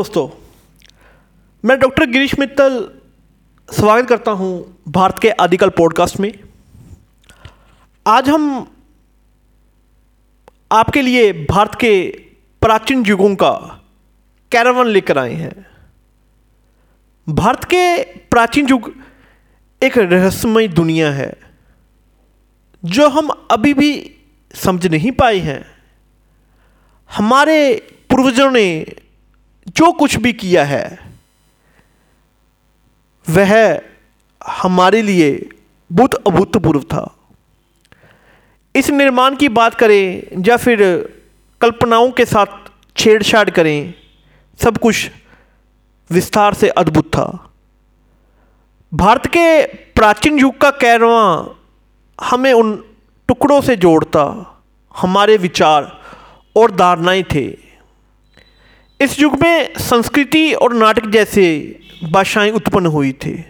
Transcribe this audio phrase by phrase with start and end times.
[0.00, 0.28] दोस्तों,
[1.64, 2.76] मैं डॉक्टर गिरीश मित्तल
[3.68, 4.52] स्वागत करता हूँ
[4.88, 6.32] भारत के आदिकल पॉडकास्ट में।
[8.06, 8.46] आज हम
[10.72, 11.92] आपके लिए भारत के
[12.62, 13.52] प्राचीन युगों का
[14.52, 15.66] कैरावन लेकर आए हैं।
[17.26, 17.82] भारत के
[18.30, 18.92] प्राचीन युग
[19.82, 21.32] एक रहस्यमय दुनिया है,
[22.82, 23.92] जो हम अभी भी
[24.54, 25.60] समझ नहीं पाए हैं।
[27.10, 27.60] हमारे
[28.10, 28.66] पूर्वजों ने
[29.76, 30.98] जो कुछ भी किया है,
[33.26, 33.80] वह
[34.40, 35.48] हमारे लिए
[35.90, 37.04] बहुत अभूतपूर्व था।
[38.74, 40.82] इस निर्माण की बात करें या फिर
[41.60, 43.94] कल्पनाओं के साथ छेड़छाड़ करें,
[44.60, 45.10] सब कुछ
[46.10, 47.26] विस्तार से अद्भुत था।
[48.92, 49.62] भारत के
[49.94, 51.54] प्राचीन युग का कैरवा
[52.18, 52.76] हमें उन
[53.28, 54.22] टुकड़ों से जोड़ता,
[54.94, 55.92] हमारे विचार
[56.56, 57.69] और धारणाएँ थे।
[59.02, 61.76] इस युग में संस्कृति और नाटक जैसे
[62.10, 63.44] भाषाएँ उत्पन्न हुई थी।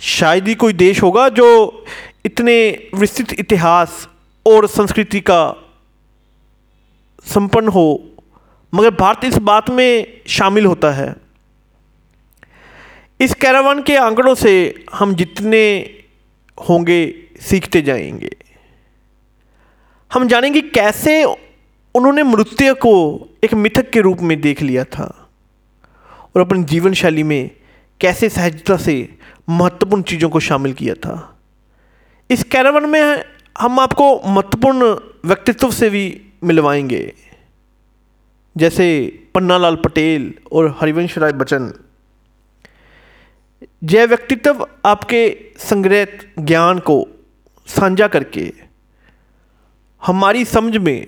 [0.00, 1.84] शायद ही कोई देश होगा जो
[2.24, 4.08] इतने विस्तृत इतिहास
[4.46, 5.56] और संस्कृति का
[7.24, 8.10] संपन्न हो,
[8.74, 11.16] मगर भारत इस बात में शामिल होता है।
[13.20, 15.94] इस कैरावान के आंकड़ों से हम जितने
[16.68, 18.36] होंगे, सीखते जाएँगे।
[20.12, 21.24] हम जानेंगे कैसे
[21.94, 25.28] उन्होंने नृत्य को एक मिथक के रूप में देख लिया था।
[26.36, 27.50] और अपनी जीवन शैली में
[28.00, 31.38] कैसे सहजता से महत्वपूर्ण चीज़ों को शामिल किया था।
[32.30, 33.24] इस कैरावन में
[33.58, 34.84] हम आपको महत्वपूर्ण
[35.24, 37.14] व्यक्तित्व से भी मिलवाएँगे।
[38.56, 38.86] जैसे
[39.34, 41.72] पन्नालाल पटेल और हरिवंश राय बच्चन।
[43.84, 47.08] यह व्यक्तित्व आपके संग्रहित ज्ञान को
[47.66, 48.52] साझा करके,
[50.06, 51.06] हमारी समझ में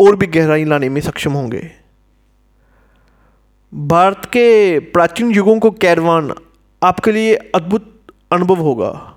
[0.00, 1.70] और भी गहराई लाने में सक्षम होंगे।
[3.74, 6.34] भारत के प्राचीन युगों को कैरवान
[6.82, 9.14] आपके लिए अद्भुत अनुभव होगा।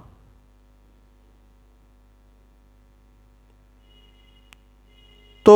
[5.46, 5.56] तो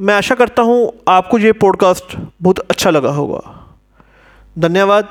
[0.00, 3.74] मैं आशा करता हूँ आपको ये पॉडकास्ट बहुत अच्छा लगा होगा।
[4.58, 5.08] धन्यवाद।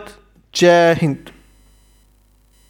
[0.56, 1.41] जय हिंद।